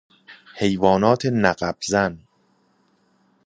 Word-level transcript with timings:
حیوانات 0.55 1.25
نقب 1.25 1.77
زن 1.87 2.19